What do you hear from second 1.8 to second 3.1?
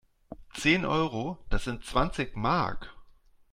zwanzig Mark!